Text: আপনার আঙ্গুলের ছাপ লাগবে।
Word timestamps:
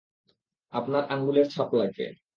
আপনার 0.73 1.03
আঙ্গুলের 1.09 1.47
ছাপ 1.49 1.69
লাগবে। 1.73 2.05